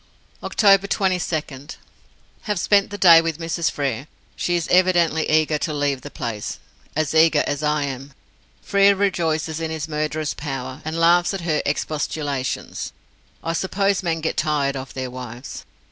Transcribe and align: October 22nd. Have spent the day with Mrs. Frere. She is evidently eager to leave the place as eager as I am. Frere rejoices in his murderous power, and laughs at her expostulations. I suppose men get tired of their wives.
October 0.41 0.87
22nd. 0.87 1.75
Have 2.49 2.59
spent 2.59 2.89
the 2.89 2.97
day 2.97 3.21
with 3.21 3.37
Mrs. 3.37 3.69
Frere. 3.69 4.07
She 4.35 4.55
is 4.55 4.67
evidently 4.69 5.29
eager 5.29 5.59
to 5.59 5.71
leave 5.75 6.01
the 6.01 6.09
place 6.09 6.57
as 6.95 7.13
eager 7.13 7.43
as 7.45 7.61
I 7.61 7.83
am. 7.83 8.13
Frere 8.63 8.95
rejoices 8.95 9.59
in 9.59 9.69
his 9.69 9.87
murderous 9.87 10.33
power, 10.33 10.81
and 10.83 10.99
laughs 10.99 11.35
at 11.35 11.41
her 11.41 11.61
expostulations. 11.67 12.93
I 13.43 13.53
suppose 13.53 14.01
men 14.01 14.21
get 14.21 14.37
tired 14.37 14.75
of 14.75 14.95
their 14.95 15.11
wives. 15.11 15.65